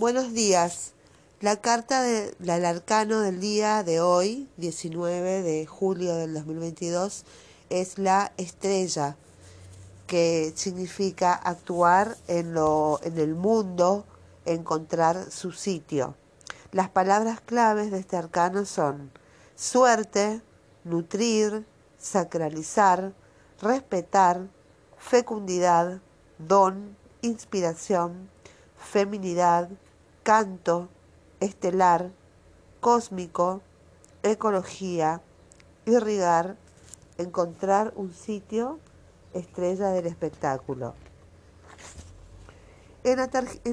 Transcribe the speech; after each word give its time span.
Buenos 0.00 0.32
días. 0.32 0.92
La 1.40 1.60
carta 1.60 2.02
del 2.02 2.64
arcano 2.64 3.20
del 3.20 3.38
día 3.38 3.84
de 3.84 4.00
hoy, 4.00 4.48
19 4.56 5.42
de 5.42 5.66
julio 5.66 6.16
del 6.16 6.34
2022, 6.34 7.24
es 7.70 8.00
la 8.00 8.32
estrella, 8.36 9.16
que 10.08 10.52
significa 10.56 11.32
actuar 11.32 12.16
en, 12.26 12.54
lo, 12.54 12.98
en 13.04 13.18
el 13.18 13.36
mundo, 13.36 14.04
encontrar 14.46 15.30
su 15.30 15.52
sitio. 15.52 16.16
Las 16.72 16.88
palabras 16.88 17.40
claves 17.40 17.92
de 17.92 18.00
este 18.00 18.16
arcano 18.16 18.64
son 18.64 19.12
suerte, 19.54 20.42
nutrir, 20.82 21.64
sacralizar, 21.98 23.12
respetar, 23.62 24.40
fecundidad, 24.98 26.00
don, 26.38 26.96
inspiración, 27.22 28.28
feminidad, 28.76 29.68
canto, 30.24 30.88
estelar, 31.38 32.10
cósmico, 32.80 33.60
ecología, 34.22 35.20
irrigar, 35.84 36.56
encontrar 37.18 37.92
un 37.94 38.12
sitio, 38.12 38.80
estrella 39.34 39.90
del 39.90 40.06
espectáculo. 40.06 40.94
En 43.04 43.18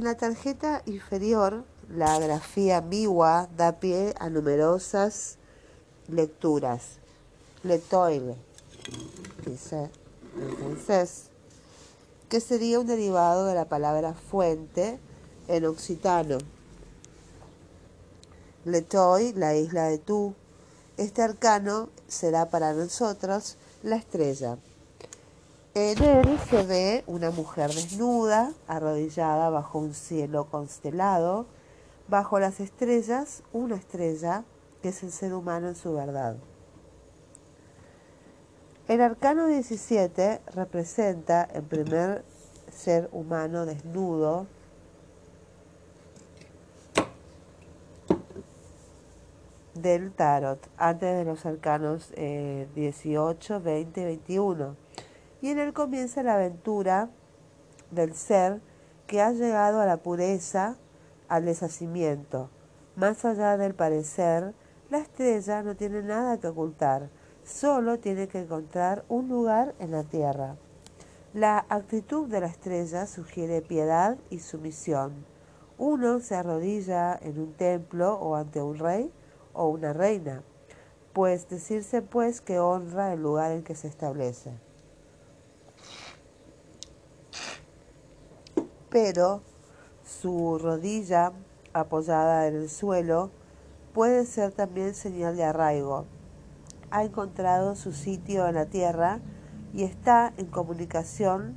la, 0.03 0.17
tarjeta 0.17 0.83
inferior, 0.85 1.63
la 1.89 2.19
grafía 2.19 2.81
Miwa 2.81 3.47
da 3.55 3.79
pie 3.79 4.13
a 4.19 4.29
numerosas 4.29 5.37
lecturas. 6.09 6.99
Letoile, 7.63 8.35
dice 9.45 9.89
en 10.35 10.57
francés, 10.57 11.29
que 12.27 12.41
sería 12.41 12.79
un 12.81 12.87
derivado 12.87 13.45
de 13.45 13.55
la 13.55 13.69
palabra 13.69 14.13
fuente 14.13 14.99
en 15.47 15.65
occitano. 15.65 16.37
Letoy, 18.65 19.33
la 19.33 19.55
isla 19.55 19.85
de 19.85 19.97
tú. 19.97 20.35
Este 20.97 21.21
arcano 21.21 21.89
será 22.07 22.49
para 22.49 22.73
nosotros 22.73 23.57
la 23.81 23.95
estrella. 23.95 24.57
En 25.73 26.03
él 26.03 26.39
se 26.49 26.63
ve 26.63 27.03
una 27.07 27.31
mujer 27.31 27.73
desnuda, 27.73 28.53
arrodillada 28.67 29.49
bajo 29.49 29.79
un 29.79 29.93
cielo 29.93 30.47
constelado, 30.51 31.45
bajo 32.07 32.39
las 32.39 32.59
estrellas, 32.59 33.41
una 33.53 33.77
estrella 33.77 34.43
que 34.81 34.89
es 34.89 35.01
el 35.01 35.11
ser 35.11 35.33
humano 35.33 35.69
en 35.69 35.75
su 35.75 35.93
verdad. 35.93 36.35
El 38.87 38.99
arcano 38.99 39.47
17 39.47 40.41
representa 40.53 41.43
el 41.43 41.63
primer 41.63 42.25
ser 42.69 43.07
humano 43.13 43.65
desnudo 43.65 44.47
del 49.81 50.11
tarot, 50.11 50.69
antes 50.77 51.17
de 51.17 51.25
los 51.25 51.45
arcanos 51.45 52.13
18, 52.15 53.61
20 53.61 54.01
y 54.01 54.03
21. 54.03 54.75
Y 55.41 55.49
en 55.49 55.59
él 55.59 55.73
comienza 55.73 56.23
la 56.23 56.35
aventura 56.35 57.09
del 57.89 58.13
ser 58.13 58.61
que 59.07 59.21
ha 59.21 59.31
llegado 59.31 59.81
a 59.81 59.85
la 59.85 59.97
pureza, 59.97 60.77
al 61.27 61.45
deshacimiento. 61.45 62.49
Más 62.95 63.25
allá 63.25 63.57
del 63.57 63.73
parecer, 63.73 64.53
la 64.89 64.99
estrella 64.99 65.63
no 65.63 65.75
tiene 65.75 66.01
nada 66.01 66.39
que 66.39 66.47
ocultar 66.47 67.09
solo 67.43 67.99
tiene 67.99 68.27
que 68.27 68.39
encontrar 68.39 69.03
un 69.09 69.27
lugar 69.27 69.75
en 69.79 69.91
la 69.91 70.03
tierra. 70.03 70.55
La 71.33 71.65
actitud 71.69 72.27
de 72.27 72.41
la 72.41 72.47
estrella 72.47 73.05
sugiere 73.07 73.61
piedad 73.61 74.17
y 74.29 74.39
sumisión. 74.39 75.25
Uno 75.77 76.19
se 76.19 76.35
arrodilla 76.35 77.17
en 77.21 77.39
un 77.39 77.53
templo 77.53 78.15
o 78.15 78.35
ante 78.35 78.61
un 78.61 78.77
rey 78.77 79.11
o 79.53 79.67
una 79.67 79.93
reina, 79.93 80.43
pues 81.13 81.49
decirse 81.49 82.01
pues 82.01 82.41
que 82.41 82.59
honra 82.59 83.13
el 83.13 83.21
lugar 83.21 83.51
en 83.51 83.63
que 83.63 83.75
se 83.75 83.87
establece. 83.87 84.51
Pero 88.89 89.41
su 90.05 90.57
rodilla 90.57 91.31
apoyada 91.73 92.47
en 92.47 92.55
el 92.55 92.69
suelo 92.69 93.31
puede 93.93 94.25
ser 94.25 94.51
también 94.51 94.95
señal 94.95 95.35
de 95.35 95.43
arraigo, 95.43 96.05
ha 96.91 97.03
encontrado 97.03 97.75
su 97.75 97.93
sitio 97.93 98.47
en 98.47 98.55
la 98.55 98.65
Tierra 98.65 99.19
y 99.73 99.83
está 99.83 100.33
en 100.37 100.47
comunicación 100.47 101.55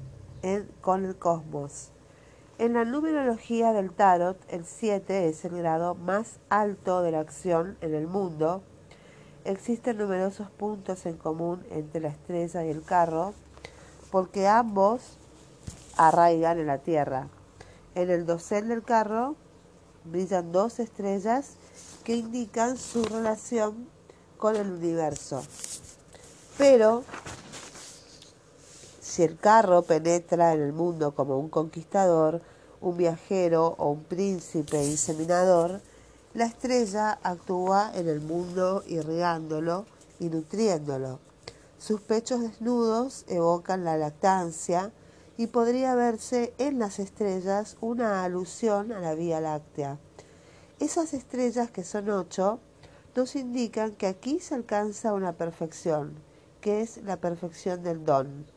con 0.80 1.04
el 1.04 1.16
cosmos. 1.16 1.93
En 2.56 2.74
la 2.74 2.84
numerología 2.84 3.72
del 3.72 3.90
tarot, 3.90 4.38
el 4.48 4.64
7 4.64 5.28
es 5.28 5.44
el 5.44 5.56
grado 5.56 5.96
más 5.96 6.38
alto 6.50 7.02
de 7.02 7.10
la 7.10 7.18
acción 7.18 7.76
en 7.80 7.94
el 7.94 8.06
mundo. 8.06 8.62
Existen 9.44 9.98
numerosos 9.98 10.50
puntos 10.50 11.04
en 11.06 11.16
común 11.16 11.66
entre 11.70 12.00
la 12.00 12.10
estrella 12.10 12.64
y 12.64 12.70
el 12.70 12.84
carro, 12.84 13.34
porque 14.12 14.46
ambos 14.46 15.18
arraigan 15.96 16.60
en 16.60 16.68
la 16.68 16.78
Tierra. 16.78 17.26
En 17.96 18.08
el 18.08 18.24
dosel 18.24 18.68
del 18.68 18.84
carro 18.84 19.34
brillan 20.04 20.52
dos 20.52 20.78
estrellas 20.78 21.56
que 22.04 22.14
indican 22.14 22.76
su 22.76 23.04
relación 23.04 23.88
con 24.36 24.54
el 24.54 24.70
universo. 24.70 25.42
Pero 26.56 27.02
si 29.14 29.22
el 29.22 29.38
carro 29.38 29.82
penetra 29.82 30.54
en 30.54 30.60
el 30.60 30.72
mundo 30.72 31.14
como 31.14 31.38
un 31.38 31.48
conquistador, 31.48 32.42
un 32.80 32.96
viajero 32.96 33.76
o 33.78 33.90
un 33.90 34.02
príncipe 34.02 34.84
inseminador, 34.84 35.80
la 36.34 36.46
estrella 36.46 37.20
actúa 37.22 37.92
en 37.94 38.08
el 38.08 38.20
mundo 38.20 38.82
irrigándolo 38.88 39.86
y 40.18 40.30
nutriéndolo. 40.30 41.20
Sus 41.78 42.00
pechos 42.00 42.40
desnudos 42.40 43.24
evocan 43.28 43.84
la 43.84 43.96
lactancia 43.96 44.90
y 45.36 45.46
podría 45.46 45.94
verse 45.94 46.52
en 46.58 46.80
las 46.80 46.98
estrellas 46.98 47.76
una 47.80 48.24
alusión 48.24 48.90
a 48.90 48.98
la 48.98 49.14
Vía 49.14 49.40
Láctea. 49.40 49.96
Esas 50.80 51.14
estrellas, 51.14 51.70
que 51.70 51.84
son 51.84 52.10
ocho, 52.10 52.58
nos 53.14 53.36
indican 53.36 53.92
que 53.92 54.08
aquí 54.08 54.40
se 54.40 54.56
alcanza 54.56 55.14
una 55.14 55.34
perfección, 55.34 56.14
que 56.60 56.80
es 56.80 56.96
la 57.04 57.18
perfección 57.18 57.84
del 57.84 58.04
don. 58.04 58.53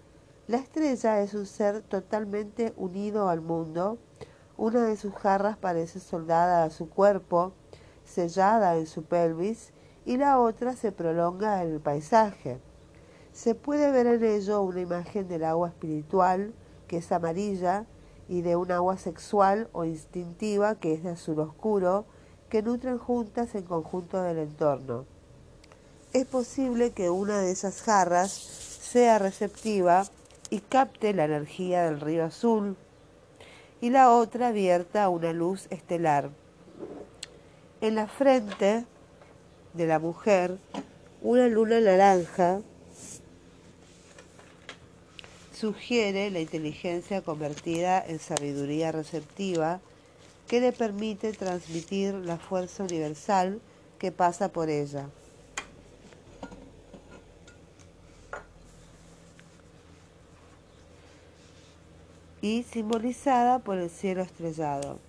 La 0.48 0.56
estrella 0.56 1.22
es 1.22 1.34
un 1.34 1.46
ser 1.46 1.82
totalmente 1.82 2.74
unido 2.78 3.28
al 3.28 3.42
mundo. 3.42 3.98
Una 4.56 4.86
de 4.86 4.96
sus 4.96 5.14
jarras 5.14 5.58
parece 5.58 6.00
soldada 6.00 6.64
a 6.64 6.70
su 6.70 6.90
cuerpo, 6.90 7.52
sellada 8.06 8.78
en 8.78 8.88
su 8.88 9.04
pelvis, 9.04 9.74
y 10.06 10.16
la 10.16 10.40
otra 10.40 10.74
se 10.78 10.94
prolonga 10.94 11.62
en 11.64 11.74
el 11.74 11.82
paisaje. 11.82 12.62
Se 13.34 13.56
puede 13.56 13.92
ver 13.92 14.08
en 14.08 14.24
ello 14.24 14.62
una 14.62 14.80
imagen 14.80 15.28
del 15.28 15.44
agua 15.44 15.68
espiritual, 15.68 16.54
que 16.88 16.98
es 17.00 17.12
amarilla, 17.12 17.86
y 18.30 18.42
de 18.42 18.56
un 18.56 18.72
agua 18.72 18.98
sexual 18.98 19.68
o 19.74 19.84
instintiva, 19.84 20.76
que 20.76 20.94
es 20.94 21.04
de 21.04 21.10
azul 21.10 21.42
oscuro, 21.42 22.06
que 22.48 22.62
nutren 22.62 23.00
juntas 23.00 23.54
en 23.54 23.64
conjunto 23.64 24.22
del 24.22 24.38
entorno. 24.38 25.04
Es 26.14 26.26
posible 26.26 26.92
que 26.92 27.10
una 27.10 27.42
de 27.42 27.52
esas 27.52 27.82
jarras 27.82 28.32
sea 28.32 29.20
receptiva 29.20 30.06
y 30.50 30.60
capte 30.60 31.14
la 31.14 31.26
energía 31.26 31.84
del 31.84 32.00
río 32.00 32.26
azul 32.26 32.76
y 33.82 33.90
la 33.90 34.12
otra 34.12 34.52
vierta 34.52 35.10
una 35.10 35.34
luz 35.34 35.68
estelar. 35.70 36.30
En 37.82 37.96
la 37.96 38.08
frente 38.08 38.86
de 39.74 39.88
la 39.88 40.00
mujer, 40.00 40.58
una 41.22 41.48
luna 41.48 41.80
naranja 41.80 42.62
sugiere 45.54 46.30
la 46.32 46.40
inteligencia 46.40 47.22
convertida 47.22 48.04
en 48.06 48.20
sabiduría 48.20 48.92
receptiva 48.92 49.80
que 50.48 50.62
le 50.62 50.72
permite 50.72 51.34
transmitir 51.34 52.14
la 52.14 52.38
fuerza 52.38 52.84
universal 52.84 53.60
que 54.00 54.12
pasa 54.12 54.50
por 54.50 54.70
ella. 54.70 55.10
Y 62.42 62.64
simbolizada 62.64 63.60
por 63.60 63.78
el 63.78 63.90
cielo 63.90 64.22
estrellado. 64.22 65.00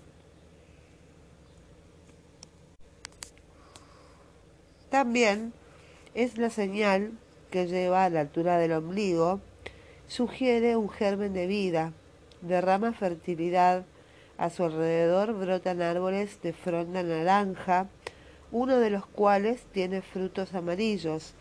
También 4.90 5.52
es 6.14 6.38
la 6.38 6.50
señal 6.50 7.12
que 7.50 7.66
lleva 7.66 8.04
a 8.04 8.10
la 8.10 8.20
altura 8.20 8.58
del 8.58 8.72
ombligo, 8.72 9.40
sugiere 10.06 10.76
un 10.76 10.88
germen 10.88 11.34
de 11.34 11.46
vida, 11.46 11.92
derrama 12.40 12.92
fertilidad, 12.92 13.84
a 14.38 14.50
su 14.50 14.64
alrededor 14.64 15.34
brotan 15.34 15.82
árboles 15.82 16.40
de 16.42 16.52
fronda 16.52 17.02
naranja, 17.02 17.88
uno 18.52 18.78
de 18.78 18.90
los 18.90 19.04
cuales 19.04 19.62
tiene 19.72 20.00
frutos 20.00 20.54
amarillos. 20.54 21.34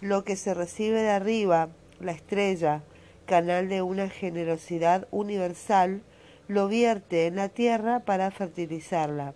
Lo 0.00 0.24
que 0.24 0.36
se 0.36 0.54
recibe 0.54 1.02
de 1.02 1.10
arriba, 1.10 1.68
la 1.98 2.12
estrella, 2.12 2.82
canal 3.30 3.68
de 3.68 3.80
una 3.80 4.08
generosidad 4.08 5.06
universal, 5.12 6.02
lo 6.48 6.66
vierte 6.66 7.28
en 7.28 7.36
la 7.36 7.48
tierra 7.48 8.00
para 8.00 8.32
fertilizarla. 8.32 9.34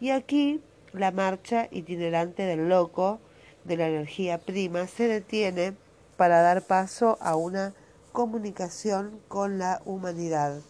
Y 0.00 0.10
aquí 0.10 0.60
la 0.92 1.12
marcha 1.12 1.68
itinerante 1.70 2.42
del 2.42 2.68
loco, 2.68 3.20
de 3.62 3.76
la 3.76 3.86
energía 3.86 4.38
prima, 4.38 4.88
se 4.88 5.06
detiene 5.06 5.76
para 6.16 6.42
dar 6.42 6.66
paso 6.66 7.16
a 7.20 7.36
una 7.36 7.74
comunicación 8.10 9.20
con 9.28 9.58
la 9.58 9.82
humanidad. 9.84 10.60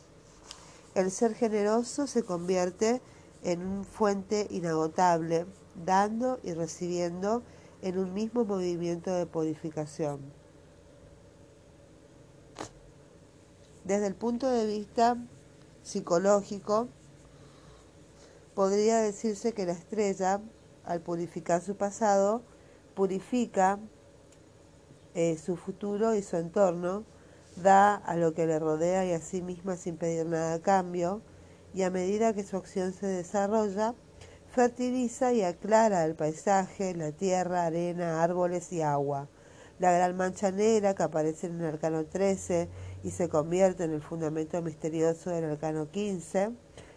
El 0.95 1.11
ser 1.11 1.35
generoso 1.35 2.07
se 2.07 2.23
convierte 2.23 3.01
en 3.45 3.63
un 3.67 3.87
fuente 3.87 4.47
inagotable, 4.51 5.47
dando 5.87 6.39
y 6.43 6.53
recibiendo 6.53 7.43
en 7.81 7.97
un 7.97 8.13
mismo 8.13 8.45
movimiento 8.45 9.15
de 9.15 9.25
purificación. 9.25 10.21
Desde 13.89 14.07
el 14.07 14.15
punto 14.15 14.51
de 14.51 14.67
vista 14.67 15.17
psicológico, 15.83 16.89
podría 18.55 18.99
decirse 18.99 19.55
que 19.55 19.65
la 19.65 19.73
estrella, 19.73 20.43
al 20.85 21.01
purificar 21.01 21.63
su 21.63 21.75
pasado, 21.75 22.43
purifica 22.95 23.79
eh, 25.15 25.39
su 25.39 25.57
futuro 25.57 26.15
y 26.15 26.23
su 26.23 26.37
entorno, 26.37 27.05
da 27.57 27.95
a 27.95 28.15
lo 28.17 28.35
que 28.35 28.47
le 28.47 28.59
rodea 28.59 29.07
y 29.07 29.13
a 29.13 29.23
sí 29.23 29.41
misma 29.41 29.79
sin 29.79 29.97
pedir 29.97 30.27
nada 30.27 30.53
a 30.53 30.61
cambio, 30.61 31.23
y 31.73 31.81
a 31.81 31.89
medida 31.89 32.35
que 32.35 32.45
su 32.45 32.59
acción 32.59 32.93
se 32.93 33.07
desarrolla, 33.07 33.95
fertiliza 34.51 35.33
y 35.33 35.41
aclara 35.41 36.05
el 36.05 36.15
paisaje, 36.15 36.95
la 36.95 37.13
tierra, 37.13 37.65
arena, 37.65 38.23
árboles 38.23 38.71
y 38.71 38.83
agua. 38.83 39.31
La 39.79 39.93
gran 39.93 40.15
mancha 40.17 40.51
negra 40.51 40.95
que 40.95 41.05
aparece 41.05 41.47
en 41.47 41.61
el 41.61 41.67
arcano 41.67 42.05
13 42.05 42.69
y 43.03 43.11
se 43.11 43.29
convierte 43.29 43.85
en 43.85 43.93
el 43.93 44.03
fundamento 44.03 44.61
misterioso 44.63 45.31
del 45.31 45.45
arcano 45.45 45.91
15, 45.91 46.51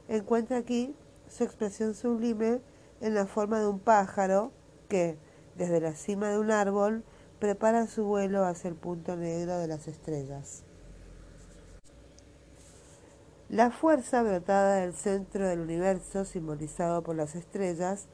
encuentra 0.07 0.57
aquí 0.57 0.95
su 1.27 1.43
expresión 1.43 1.93
sublime 1.93 2.61
en 3.01 3.13
la 3.13 3.25
forma 3.25 3.59
de 3.59 3.67
un 3.67 3.79
pájaro 3.79 4.51
que, 4.87 5.17
desde 5.55 5.79
la 5.79 5.93
cima 5.93 6.29
de 6.29 6.39
un 6.39 6.51
árbol, 6.51 7.03
prepara 7.39 7.87
su 7.87 8.03
vuelo 8.03 8.45
hacia 8.45 8.69
el 8.69 8.75
punto 8.75 9.15
negro 9.15 9.57
de 9.57 9.67
las 9.67 9.87
estrellas. 9.87 10.63
La 13.49 13.69
fuerza 13.69 14.23
brotada 14.23 14.75
del 14.75 14.93
centro 14.93 15.47
del 15.47 15.59
universo, 15.59 16.23
simbolizado 16.23 17.03
por 17.03 17.15
las 17.15 17.35
estrellas, 17.35 18.07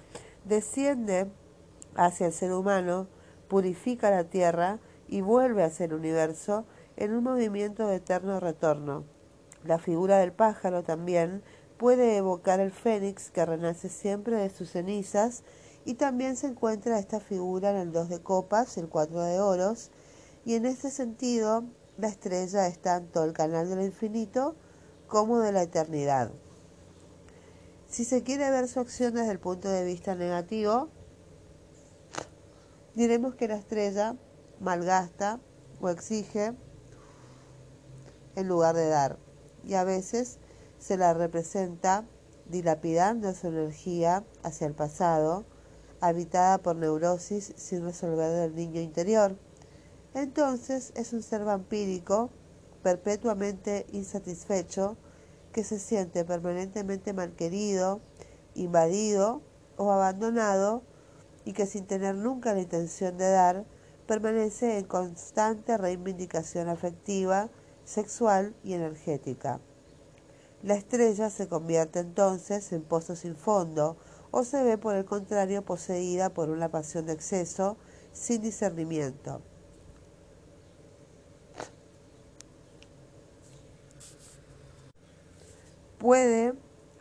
desciende 0.45 1.29
hacia 1.95 2.27
el 2.27 2.33
ser 2.33 2.53
humano, 2.53 3.07
purifica 3.47 4.09
la 4.09 4.23
Tierra 4.23 4.79
y 5.07 5.21
vuelve 5.21 5.63
hacia 5.63 5.85
el 5.85 5.93
universo 5.93 6.65
en 6.97 7.13
un 7.13 7.23
movimiento 7.23 7.87
de 7.87 7.97
eterno 7.97 8.39
retorno. 8.39 9.05
La 9.63 9.77
figura 9.77 10.17
del 10.17 10.33
pájaro 10.33 10.83
también 10.83 11.43
puede 11.77 12.17
evocar 12.17 12.59
el 12.59 12.71
fénix 12.71 13.29
que 13.29 13.45
renace 13.45 13.87
siempre 13.87 14.35
de 14.35 14.49
sus 14.49 14.71
cenizas 14.71 15.43
y 15.85 15.93
también 15.93 16.35
se 16.35 16.47
encuentra 16.47 16.99
esta 16.99 17.19
figura 17.19 17.69
en 17.69 17.77
el 17.77 17.91
dos 17.91 18.09
de 18.09 18.21
copas, 18.21 18.77
el 18.77 18.89
cuatro 18.89 19.21
de 19.21 19.39
oros, 19.39 19.91
y 20.43 20.55
en 20.55 20.65
este 20.65 20.89
sentido 20.89 21.63
la 21.97 22.07
estrella 22.07 22.67
está 22.67 22.97
en 22.97 23.07
todo 23.07 23.23
el 23.23 23.33
canal 23.33 23.69
del 23.69 23.85
infinito 23.85 24.55
como 25.07 25.39
de 25.39 25.51
la 25.51 25.61
eternidad. 25.61 26.31
Si 27.87 28.03
se 28.03 28.23
quiere 28.23 28.49
ver 28.49 28.67
su 28.67 28.79
acción 28.79 29.13
desde 29.13 29.31
el 29.31 29.39
punto 29.39 29.69
de 29.69 29.85
vista 29.85 30.15
negativo, 30.15 30.89
diremos 32.95 33.35
que 33.35 33.47
la 33.47 33.55
estrella 33.55 34.15
malgasta 34.59 35.39
o 35.79 35.89
exige 35.89 36.53
en 38.37 38.47
lugar 38.47 38.75
de 38.75 38.87
dar, 38.87 39.17
y 39.65 39.73
a 39.73 39.83
veces 39.83 40.37
se 40.77 40.95
la 40.95 41.13
representa 41.15 42.05
dilapidando 42.45 43.33
su 43.33 43.47
energía 43.47 44.23
hacia 44.43 44.67
el 44.67 44.73
pasado, 44.73 45.43
habitada 46.01 46.59
por 46.59 46.75
neurosis 46.75 47.51
sin 47.57 47.83
resolver 47.83 48.31
del 48.31 48.55
niño 48.55 48.79
interior. 48.79 49.35
Entonces 50.13 50.93
es 50.95 51.13
un 51.13 51.23
ser 51.23 51.43
vampírico 51.45 52.29
perpetuamente 52.83 53.87
insatisfecho, 53.91 54.97
que 55.51 55.63
se 55.63 55.79
siente 55.79 56.23
permanentemente 56.23 57.13
malquerido, 57.13 58.01
invadido 58.53 59.41
o 59.77 59.91
abandonado 59.91 60.83
y 61.43 61.53
que 61.53 61.65
sin 61.65 61.87
tener 61.87 62.13
nunca 62.13 62.53
la 62.53 62.61
intención 62.61 63.17
de 63.17 63.31
dar, 63.31 63.65
permanece 64.05 64.77
en 64.77 64.85
constante 64.85 65.75
reivindicación 65.75 66.69
afectiva, 66.69 67.49
sexual 67.87 68.53
y 68.63 68.73
energética. 68.73 69.59
La 70.61 70.75
estrella 70.75 71.31
se 71.31 71.47
convierte 71.47 71.99
entonces 71.99 72.71
en 72.71 72.83
pozo 72.83 73.15
sin 73.15 73.35
fondo 73.35 73.97
o 74.29 74.43
se 74.43 74.63
ve 74.63 74.77
por 74.77 74.95
el 74.95 75.05
contrario 75.05 75.63
poseída 75.63 76.29
por 76.29 76.49
una 76.49 76.69
pasión 76.69 77.07
de 77.07 77.13
exceso 77.13 77.77
sin 78.11 78.43
discernimiento. 78.43 79.41
puede 85.97 86.53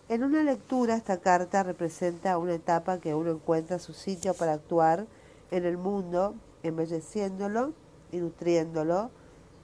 En 0.08 0.24
una 0.24 0.42
lectura 0.42 0.96
esta 0.96 1.20
carta 1.20 1.62
representa 1.62 2.38
una 2.38 2.54
etapa 2.54 2.98
que 2.98 3.14
uno 3.14 3.30
encuentra 3.30 3.78
su 3.78 3.92
sitio 3.92 4.34
para 4.34 4.54
actuar 4.54 5.06
en 5.52 5.64
el 5.64 5.76
mundo, 5.76 6.34
embelleciéndolo 6.62 7.72
y 8.12 8.18
nutriéndolo 8.18 9.10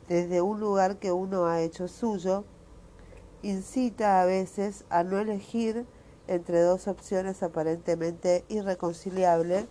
desde 0.08 0.40
un 0.40 0.60
lugar 0.60 0.98
que 0.98 1.12
uno 1.12 1.46
ha 1.46 1.60
hecho 1.60 1.88
suyo, 1.88 2.44
incita 3.43 4.20
a 4.20 4.24
veces 4.24 4.84
a 4.88 5.03
no 5.03 5.19
elegir 5.19 5.84
entre 6.29 6.60
dos 6.60 6.88
opciones 6.88 7.43
aparentemente 7.43 8.44
irreconciliables, 8.48 9.67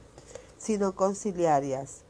sino 0.58 0.96
conciliarias 0.96 2.06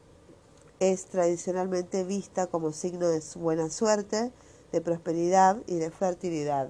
es 0.80 1.06
tradicionalmente 1.06 2.04
vista 2.04 2.46
como 2.46 2.72
signo 2.72 3.08
de 3.08 3.22
buena 3.36 3.70
suerte, 3.70 4.32
de 4.72 4.80
prosperidad 4.80 5.62
y 5.66 5.76
de 5.76 5.90
fertilidad. 5.90 6.68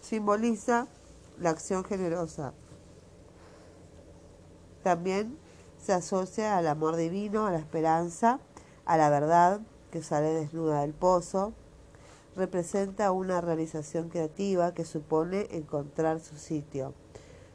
Simboliza 0.00 0.86
la 1.38 1.50
acción 1.50 1.84
generosa. 1.84 2.52
También 4.82 5.36
se 5.78 5.92
asocia 5.92 6.56
al 6.56 6.66
amor 6.66 6.96
divino, 6.96 7.46
a 7.46 7.50
la 7.50 7.58
esperanza, 7.58 8.40
a 8.84 8.96
la 8.96 9.10
verdad 9.10 9.60
que 9.90 10.02
sale 10.02 10.32
desnuda 10.32 10.82
del 10.82 10.94
pozo. 10.94 11.52
Representa 12.36 13.10
una 13.12 13.40
realización 13.40 14.08
creativa 14.08 14.74
que 14.74 14.84
supone 14.84 15.48
encontrar 15.50 16.20
su 16.20 16.36
sitio. 16.36 16.94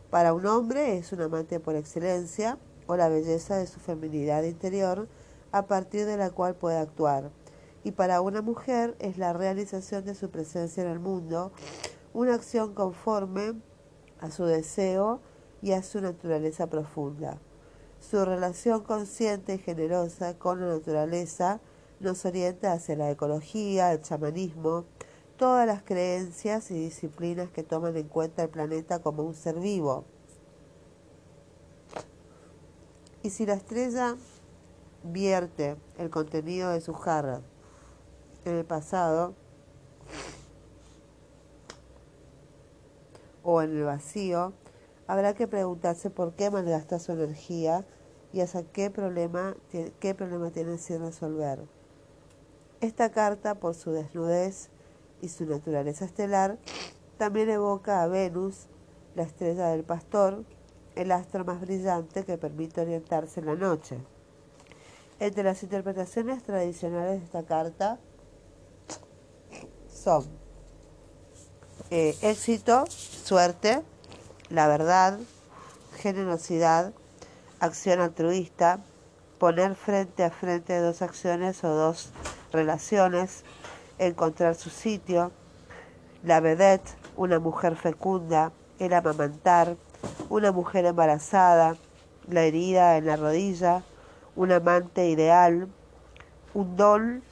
Para 0.09 0.33
un 0.33 0.45
hombre 0.45 0.97
es 0.97 1.11
un 1.11 1.21
amante 1.21 1.59
por 1.59 1.75
excelencia, 1.75 2.57
o 2.87 2.95
la 2.95 3.09
belleza 3.09 3.57
de 3.57 3.67
su 3.67 3.79
feminidad 3.79 4.43
interior 4.43 5.07
a 5.51 5.67
partir 5.67 6.05
de 6.05 6.17
la 6.17 6.31
cual 6.31 6.55
puede 6.55 6.77
actuar. 6.77 7.31
Y 7.83 7.91
para 7.91 8.21
una 8.21 8.41
mujer 8.41 8.95
es 8.99 9.17
la 9.17 9.33
realización 9.33 10.05
de 10.05 10.15
su 10.15 10.29
presencia 10.29 10.83
en 10.83 10.89
el 10.89 10.99
mundo, 10.99 11.51
una 12.13 12.33
acción 12.33 12.73
conforme 12.73 13.53
a 14.19 14.31
su 14.31 14.45
deseo 14.45 15.19
y 15.63 15.71
a 15.71 15.81
su 15.81 16.01
naturaleza 16.01 16.67
profunda. 16.67 17.39
Su 17.99 18.23
relación 18.25 18.83
consciente 18.83 19.55
y 19.55 19.57
generosa 19.57 20.37
con 20.37 20.59
la 20.59 20.67
naturaleza 20.67 21.61
nos 22.01 22.25
orienta 22.25 22.73
hacia 22.73 22.97
la 22.97 23.09
ecología, 23.09 23.93
el 23.93 24.01
chamanismo, 24.01 24.83
todas 25.37 25.65
las 25.65 25.81
creencias 25.81 26.69
y 26.69 26.73
disciplinas 26.75 27.49
que 27.49 27.63
toman 27.63 27.95
en 27.95 28.09
cuenta 28.09 28.43
el 28.43 28.49
planeta 28.49 28.99
como 28.99 29.23
un 29.23 29.33
ser 29.33 29.57
vivo 29.59 30.05
Y 33.23 33.29
si 33.29 33.45
la 33.45 33.53
estrella 33.53 34.17
vierte 35.01 35.77
el 35.97 36.09
contenido 36.09 36.71
de 36.71 36.81
su 36.81 36.93
jarra 36.93 37.39
en 38.43 38.55
el 38.55 38.65
pasado 38.65 39.33
o 43.43 43.61
en 43.61 43.77
el 43.77 43.83
vacío, 43.85 44.51
habrá 45.07 45.33
que 45.33 45.47
preguntarse 45.47 46.09
por 46.09 46.33
qué 46.33 46.49
malgasta 46.49 46.99
su 46.99 47.11
energía 47.11 47.85
y 48.31 48.41
hasta 48.41 48.63
qué 48.63 48.89
problema, 48.89 49.55
qué 49.99 50.15
problema 50.15 50.51
tienen 50.51 50.79
sin 50.79 50.99
resolver. 50.99 51.59
Esta 52.81 53.11
carta, 53.11 53.55
por 53.55 53.75
su 53.75 53.91
desnudez 53.91 54.69
y 55.21 55.29
su 55.29 55.45
naturaleza 55.45 56.05
estelar, 56.05 56.57
también 57.17 57.49
evoca 57.49 58.01
a 58.01 58.07
Venus, 58.07 58.67
la 59.15 59.23
estrella 59.23 59.67
del 59.67 59.83
pastor, 59.83 60.43
el 60.95 61.11
astro 61.11 61.45
más 61.45 61.61
brillante 61.61 62.25
que 62.25 62.37
permite 62.37 62.81
orientarse 62.81 63.39
en 63.39 63.45
la 63.45 63.55
noche. 63.55 63.97
Entre 65.19 65.43
las 65.43 65.63
interpretaciones 65.63 66.43
tradicionales 66.43 67.19
de 67.19 67.25
esta 67.25 67.43
carta 67.43 67.99
son 69.87 70.25
eh, 71.89 72.15
éxito, 72.21 72.85
suerte, 72.87 73.83
la 74.49 74.67
verdad, 74.67 75.19
generosidad, 75.97 76.93
acción 77.59 77.99
altruista, 77.99 78.79
poner 79.39 79.75
frente 79.75 80.23
a 80.23 80.29
frente 80.29 80.77
dos 80.79 81.01
acciones 81.01 81.63
o 81.63 81.69
dos 81.69 82.11
relaciones, 82.51 83.43
encontrar 83.99 84.55
su 84.55 84.69
sitio, 84.69 85.31
la 86.23 86.39
vedette, 86.39 86.89
una 87.15 87.39
mujer 87.39 87.75
fecunda, 87.75 88.51
el 88.79 88.93
amamantar, 88.93 89.75
una 90.29 90.51
mujer 90.51 90.85
embarazada, 90.85 91.75
la 92.27 92.41
herida 92.41 92.97
en 92.97 93.05
la 93.05 93.15
rodilla, 93.15 93.83
un 94.35 94.51
amante 94.51 95.07
ideal, 95.09 95.67
un 96.53 96.75
don 96.75 97.23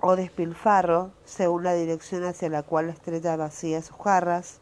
o 0.00 0.16
despilfarro, 0.16 1.10
según 1.24 1.64
la 1.64 1.74
dirección 1.74 2.24
hacia 2.24 2.48
la 2.48 2.62
cual 2.62 2.86
la 2.86 2.92
estrella 2.92 3.36
vacía 3.36 3.82
sus 3.82 3.96
jarras, 3.96 4.60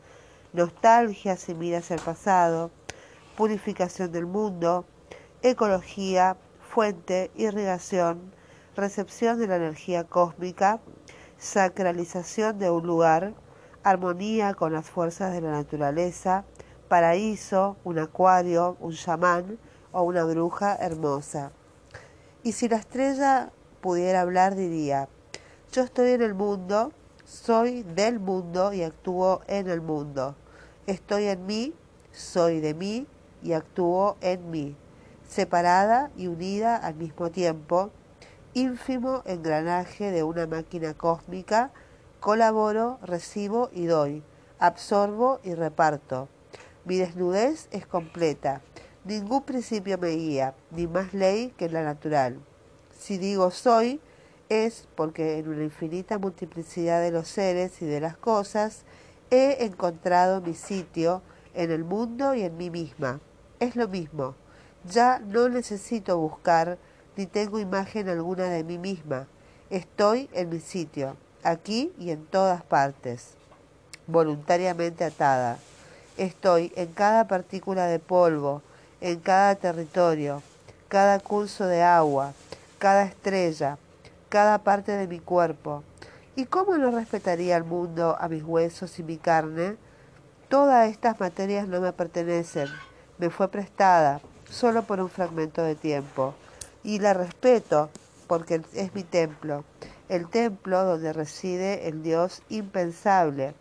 nostalgia 0.52 1.36
si 1.36 1.54
miras 1.54 1.90
el 1.90 2.00
pasado, 2.00 2.70
purificación 3.36 4.12
del 4.12 4.26
mundo, 4.26 4.84
ecología, 5.42 6.36
fuente, 6.60 7.30
irrigación, 7.34 8.32
recepción 8.74 9.38
de 9.38 9.46
la 9.46 9.56
energía 9.56 10.04
cósmica, 10.04 10.80
sacralización 11.38 12.58
de 12.58 12.70
un 12.70 12.86
lugar, 12.86 13.34
armonía 13.82 14.54
con 14.54 14.72
las 14.72 14.88
fuerzas 14.88 15.32
de 15.32 15.40
la 15.40 15.52
naturaleza, 15.52 16.44
paraíso, 16.88 17.76
un 17.84 17.98
acuario, 17.98 18.76
un 18.80 18.92
chamán 18.92 19.58
o 19.92 20.02
una 20.02 20.24
bruja 20.24 20.76
hermosa. 20.76 21.52
Y 22.42 22.52
si 22.52 22.68
la 22.68 22.76
estrella 22.76 23.50
pudiera 23.80 24.20
hablar, 24.20 24.54
diría, 24.54 25.08
yo 25.72 25.82
estoy 25.82 26.10
en 26.10 26.22
el 26.22 26.34
mundo, 26.34 26.92
soy 27.26 27.82
del 27.82 28.20
mundo 28.20 28.72
y 28.72 28.82
actúo 28.82 29.42
en 29.48 29.68
el 29.68 29.80
mundo. 29.80 30.36
Estoy 30.86 31.24
en 31.24 31.44
mí, 31.44 31.74
soy 32.12 32.60
de 32.60 32.72
mí 32.72 33.06
y 33.42 33.52
actúo 33.52 34.16
en 34.20 34.50
mí. 34.50 34.76
Separada 35.28 36.10
y 36.16 36.28
unida 36.28 36.76
al 36.76 36.94
mismo 36.94 37.30
tiempo, 37.32 37.90
ínfimo 38.54 39.22
engranaje 39.26 40.12
de 40.12 40.22
una 40.22 40.46
máquina 40.46 40.94
cósmica, 40.94 41.72
colaboro, 42.20 42.98
recibo 43.02 43.70
y 43.72 43.86
doy, 43.86 44.22
absorbo 44.60 45.40
y 45.42 45.54
reparto. 45.54 46.28
Mi 46.84 46.96
desnudez 46.96 47.66
es 47.72 47.86
completa. 47.86 48.62
Ningún 49.04 49.42
principio 49.42 49.98
me 49.98 50.10
guía, 50.10 50.54
ni 50.70 50.86
más 50.86 51.12
ley 51.12 51.52
que 51.56 51.68
la 51.68 51.82
natural. 51.82 52.40
Si 52.96 53.18
digo 53.18 53.50
soy, 53.50 54.00
es 54.48 54.86
porque 54.94 55.38
en 55.38 55.48
una 55.48 55.64
infinita 55.64 56.18
multiplicidad 56.18 57.00
de 57.00 57.10
los 57.10 57.28
seres 57.28 57.82
y 57.82 57.86
de 57.86 58.00
las 58.00 58.16
cosas 58.16 58.82
he 59.30 59.64
encontrado 59.64 60.40
mi 60.40 60.54
sitio 60.54 61.22
en 61.54 61.70
el 61.70 61.84
mundo 61.84 62.34
y 62.34 62.42
en 62.42 62.56
mí 62.56 62.70
misma. 62.70 63.20
Es 63.58 63.76
lo 63.76 63.88
mismo. 63.88 64.34
Ya 64.84 65.18
no 65.18 65.48
necesito 65.48 66.18
buscar 66.18 66.78
ni 67.16 67.26
tengo 67.26 67.58
imagen 67.58 68.08
alguna 68.08 68.44
de 68.44 68.62
mí 68.62 68.78
misma. 68.78 69.26
Estoy 69.70 70.28
en 70.32 70.50
mi 70.50 70.60
sitio, 70.60 71.16
aquí 71.42 71.92
y 71.98 72.10
en 72.10 72.24
todas 72.26 72.62
partes, 72.62 73.30
voluntariamente 74.06 75.02
atada. 75.02 75.58
Estoy 76.16 76.72
en 76.76 76.92
cada 76.92 77.26
partícula 77.26 77.86
de 77.86 77.98
polvo, 77.98 78.62
en 79.00 79.18
cada 79.18 79.54
territorio, 79.56 80.42
cada 80.88 81.18
curso 81.18 81.66
de 81.66 81.82
agua, 81.82 82.32
cada 82.78 83.04
estrella, 83.04 83.78
cada 84.36 84.58
parte 84.58 84.92
de 84.92 85.08
mi 85.08 85.18
cuerpo. 85.18 85.82
¿Y 86.34 86.44
cómo 86.44 86.76
no 86.76 86.90
respetaría 86.90 87.56
el 87.56 87.64
mundo 87.64 88.18
a 88.20 88.28
mis 88.28 88.42
huesos 88.42 88.98
y 88.98 89.02
mi 89.02 89.16
carne? 89.16 89.78
Todas 90.50 90.90
estas 90.90 91.18
materias 91.18 91.68
no 91.68 91.80
me 91.80 91.94
pertenecen, 91.94 92.68
me 93.16 93.30
fue 93.30 93.48
prestada 93.48 94.20
solo 94.44 94.82
por 94.82 95.00
un 95.00 95.08
fragmento 95.08 95.62
de 95.62 95.74
tiempo 95.74 96.34
y 96.84 96.98
la 96.98 97.14
respeto 97.14 97.88
porque 98.26 98.60
es 98.74 98.94
mi 98.94 99.04
templo, 99.04 99.64
el 100.10 100.28
templo 100.28 100.84
donde 100.84 101.14
reside 101.14 101.88
el 101.88 102.02
Dios 102.02 102.42
impensable. 102.50 103.54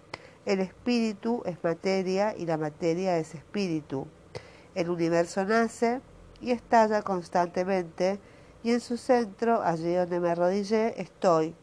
El 0.46 0.60
espíritu 0.60 1.42
es 1.46 1.56
materia 1.64 2.36
y 2.38 2.46
la 2.48 2.58
materia 2.58 3.18
es 3.18 3.34
espíritu. 3.34 4.08
El 4.76 4.90
universo 4.90 5.46
nace 5.46 6.02
y 6.42 6.52
estalla 6.52 7.02
constantemente 7.02 8.20
y 8.66 8.72
en 8.72 8.82
su 8.82 8.98
centro, 8.98 9.62
allí 9.62 9.94
donde 9.94 10.20
me 10.20 10.32
arrodillé, 10.32 11.00
estoy. 11.00 11.54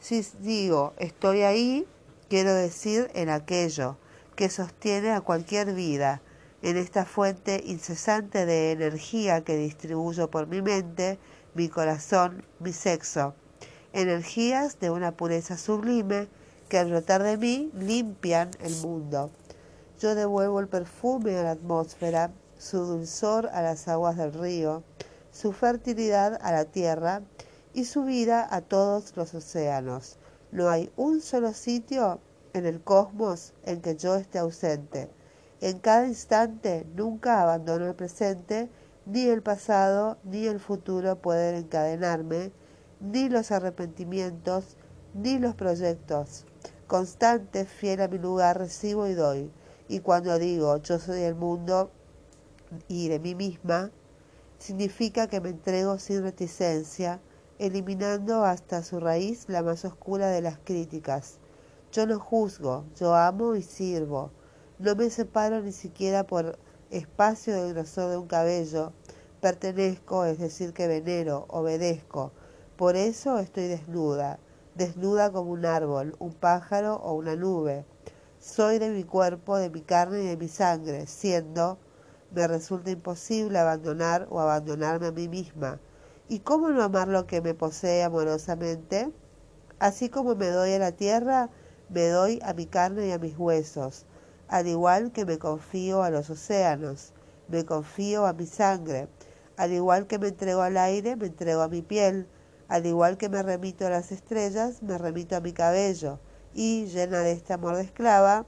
Si 0.00 0.22
digo 0.40 0.92
estoy 0.98 1.40
ahí, 1.40 1.88
quiero 2.28 2.52
decir 2.52 3.10
en 3.14 3.30
aquello 3.30 3.96
que 4.36 4.50
sostiene 4.50 5.12
a 5.12 5.22
cualquier 5.22 5.72
vida 5.72 6.20
en 6.60 6.76
esta 6.76 7.06
fuente 7.06 7.62
incesante 7.64 8.44
de 8.44 8.72
energía 8.72 9.42
que 9.42 9.56
distribuyo 9.56 10.30
por 10.30 10.46
mi 10.46 10.60
mente, 10.60 11.18
mi 11.54 11.70
corazón, 11.70 12.44
mi 12.60 12.74
sexo, 12.74 13.34
energías 13.94 14.78
de 14.78 14.90
una 14.90 15.12
pureza 15.12 15.56
sublime 15.56 16.28
que 16.68 16.76
al 16.76 16.90
brotar 16.90 17.22
de 17.22 17.38
mí 17.38 17.70
limpian 17.72 18.50
el 18.60 18.76
mundo. 18.82 19.30
Yo 19.98 20.14
devuelvo 20.14 20.60
el 20.60 20.68
perfume 20.68 21.34
a 21.38 21.44
la 21.44 21.52
atmósfera, 21.52 22.30
su 22.58 22.84
dulzor 22.84 23.46
a 23.54 23.62
las 23.62 23.88
aguas 23.88 24.18
del 24.18 24.34
río, 24.34 24.82
su 25.32 25.52
fertilidad 25.52 26.38
a 26.40 26.52
la 26.52 26.66
tierra 26.66 27.22
y 27.74 27.86
su 27.86 28.04
vida 28.04 28.46
a 28.48 28.60
todos 28.60 29.16
los 29.16 29.34
océanos. 29.34 30.18
No 30.52 30.68
hay 30.68 30.92
un 30.96 31.20
solo 31.20 31.52
sitio 31.52 32.20
en 32.52 32.66
el 32.66 32.80
cosmos 32.80 33.52
en 33.64 33.80
que 33.80 33.96
yo 33.96 34.14
esté 34.14 34.38
ausente 34.38 35.10
en 35.62 35.78
cada 35.78 36.08
instante 36.08 36.84
nunca 36.96 37.40
abandono 37.40 37.86
el 37.86 37.94
presente, 37.94 38.68
ni 39.06 39.26
el 39.28 39.42
pasado 39.42 40.18
ni 40.24 40.48
el 40.48 40.58
futuro 40.58 41.14
pueden 41.22 41.54
encadenarme, 41.54 42.50
ni 42.98 43.28
los 43.28 43.52
arrepentimientos, 43.52 44.76
ni 45.14 45.38
los 45.38 45.54
proyectos. 45.54 46.46
Constante, 46.88 47.64
fiel 47.64 48.00
a 48.00 48.08
mi 48.08 48.18
lugar, 48.18 48.58
recibo 48.58 49.06
y 49.06 49.14
doy. 49.14 49.52
Y 49.86 50.00
cuando 50.00 50.36
digo 50.40 50.78
yo 50.78 50.98
soy 50.98 51.22
el 51.22 51.36
mundo 51.36 51.92
y 52.88 53.06
de 53.08 53.20
mí 53.20 53.36
misma, 53.36 53.92
significa 54.62 55.26
que 55.26 55.40
me 55.40 55.50
entrego 55.50 55.98
sin 55.98 56.22
reticencia, 56.22 57.20
eliminando 57.58 58.44
hasta 58.44 58.82
su 58.82 59.00
raíz 59.00 59.48
la 59.48 59.62
más 59.62 59.84
oscura 59.84 60.28
de 60.28 60.40
las 60.40 60.58
críticas. 60.58 61.38
Yo 61.92 62.06
no 62.06 62.18
juzgo, 62.18 62.84
yo 62.96 63.14
amo 63.14 63.54
y 63.54 63.62
sirvo 63.62 64.30
no 64.82 64.96
me 64.96 65.10
separo 65.10 65.60
ni 65.60 65.70
siquiera 65.70 66.26
por 66.26 66.58
espacio 66.90 67.54
del 67.54 67.72
grosor 67.72 68.10
de 68.10 68.16
un 68.16 68.26
cabello. 68.26 68.92
Pertenezco, 69.40 70.24
es 70.24 70.38
decir, 70.40 70.72
que 70.72 70.88
venero, 70.88 71.46
obedezco. 71.48 72.32
Por 72.76 72.96
eso 72.96 73.38
estoy 73.38 73.68
desnuda, 73.68 74.40
desnuda 74.74 75.30
como 75.30 75.52
un 75.52 75.66
árbol, 75.66 76.16
un 76.18 76.32
pájaro 76.32 76.96
o 76.96 77.12
una 77.12 77.36
nube. 77.36 77.84
Soy 78.40 78.80
de 78.80 78.90
mi 78.90 79.04
cuerpo, 79.04 79.56
de 79.56 79.70
mi 79.70 79.82
carne 79.82 80.24
y 80.24 80.26
de 80.26 80.36
mi 80.36 80.48
sangre, 80.48 81.06
siendo, 81.06 81.78
me 82.34 82.46
resulta 82.46 82.90
imposible 82.90 83.58
abandonar 83.58 84.26
o 84.30 84.40
abandonarme 84.40 85.08
a 85.08 85.12
mí 85.12 85.28
misma. 85.28 85.80
¿Y 86.28 86.40
cómo 86.40 86.70
no 86.70 86.82
amar 86.82 87.08
lo 87.08 87.26
que 87.26 87.40
me 87.40 87.54
posee 87.54 88.02
amorosamente? 88.02 89.12
Así 89.78 90.08
como 90.08 90.34
me 90.34 90.48
doy 90.48 90.72
a 90.72 90.78
la 90.78 90.92
tierra, 90.92 91.50
me 91.88 92.08
doy 92.08 92.40
a 92.42 92.54
mi 92.54 92.66
carne 92.66 93.08
y 93.08 93.12
a 93.12 93.18
mis 93.18 93.36
huesos 93.38 94.06
al 94.52 94.66
igual 94.66 95.12
que 95.12 95.24
me 95.24 95.38
confío 95.38 96.02
a 96.02 96.10
los 96.10 96.28
océanos, 96.28 97.14
me 97.48 97.64
confío 97.64 98.26
a 98.26 98.34
mi 98.34 98.44
sangre, 98.44 99.08
al 99.56 99.72
igual 99.72 100.06
que 100.06 100.18
me 100.18 100.28
entrego 100.28 100.60
al 100.60 100.76
aire, 100.76 101.16
me 101.16 101.28
entrego 101.28 101.62
a 101.62 101.68
mi 101.68 101.80
piel, 101.80 102.28
al 102.68 102.84
igual 102.84 103.16
que 103.16 103.30
me 103.30 103.42
remito 103.42 103.86
a 103.86 103.90
las 103.90 104.12
estrellas, 104.12 104.82
me 104.82 104.98
remito 104.98 105.36
a 105.36 105.40
mi 105.40 105.54
cabello, 105.54 106.20
y 106.52 106.84
llena 106.84 107.20
de 107.20 107.32
este 107.32 107.54
amor 107.54 107.76
de 107.76 107.84
esclava, 107.84 108.44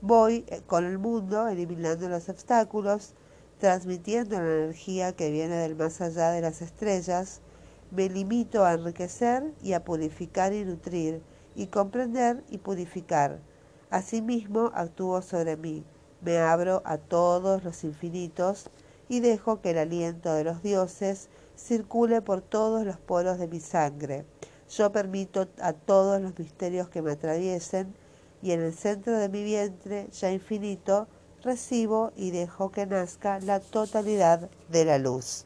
voy 0.00 0.44
eh, 0.48 0.62
con 0.66 0.84
el 0.84 0.98
mundo 0.98 1.48
eliminando 1.48 2.08
los 2.08 2.28
obstáculos, 2.28 3.14
transmitiendo 3.58 4.36
la 4.40 4.46
energía 4.46 5.12
que 5.12 5.30
viene 5.30 5.56
del 5.56 5.76
más 5.76 6.00
allá 6.00 6.30
de 6.30 6.40
las 6.40 6.62
estrellas, 6.62 7.40
me 7.90 8.08
limito 8.08 8.64
a 8.64 8.74
enriquecer 8.74 9.52
y 9.62 9.72
a 9.72 9.84
purificar 9.84 10.52
y 10.52 10.64
nutrir, 10.64 11.22
y 11.54 11.66
comprender 11.66 12.44
y 12.50 12.58
purificar 12.58 13.40
Asimismo 13.90 14.70
actúo 14.74 15.22
sobre 15.22 15.56
mí, 15.56 15.82
me 16.20 16.36
abro 16.36 16.82
a 16.84 16.98
todos 16.98 17.64
los 17.64 17.84
infinitos 17.84 18.68
y 19.08 19.20
dejo 19.20 19.62
que 19.62 19.70
el 19.70 19.78
aliento 19.78 20.34
de 20.34 20.44
los 20.44 20.62
dioses 20.62 21.30
circule 21.56 22.20
por 22.20 22.42
todos 22.42 22.84
los 22.84 22.98
poros 22.98 23.38
de 23.38 23.48
mi 23.48 23.60
sangre. 23.60 24.26
Yo 24.68 24.92
permito 24.92 25.48
a 25.62 25.72
todos 25.72 26.20
los 26.20 26.38
misterios 26.38 26.90
que 26.90 27.00
me 27.00 27.12
atraviesen 27.12 27.94
y 28.42 28.52
en 28.52 28.62
el 28.62 28.74
centro 28.74 29.18
de 29.18 29.28
mi 29.28 29.42
vientre, 29.44 30.08
ya 30.12 30.30
infinito, 30.30 31.08
recibo 31.42 32.12
y 32.16 32.30
dejo 32.30 32.70
que 32.70 32.86
nazca 32.86 33.40
la 33.40 33.60
totalidad 33.60 34.50
de 34.68 34.84
la 34.84 34.98
luz. 34.98 35.44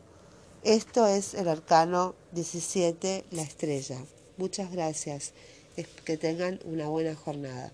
Esto 0.63 1.07
es 1.07 1.35
el 1.35 1.49
arcano 1.49 2.15
17, 2.33 3.25
la 3.33 3.43
estrella. 3.43 3.99
Muchas 4.37 4.71
gracias. 4.71 5.33
Que 6.05 6.17
tengan 6.17 6.61
una 6.65 6.89
buena 6.89 7.15
jornada. 7.15 7.73